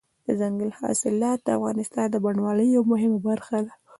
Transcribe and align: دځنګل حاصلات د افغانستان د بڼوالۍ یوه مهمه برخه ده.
دځنګل 0.25 0.71
حاصلات 0.79 1.39
د 1.43 1.47
افغانستان 1.57 2.07
د 2.11 2.15
بڼوالۍ 2.23 2.67
یوه 2.75 2.85
مهمه 2.91 3.19
برخه 3.27 3.57
ده. 3.65 3.73